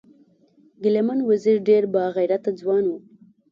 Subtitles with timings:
[0.83, 2.91] ګلمن وزیر ډیر با غیرته ځوان و